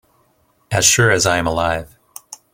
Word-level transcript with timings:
As 0.71 0.83
sure 0.83 1.11
as 1.11 1.27
I 1.27 1.37
am 1.37 1.45
alive 1.45 1.95